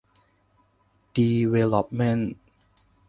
[1.15, 2.33] ดีเวล๊อปเมนต์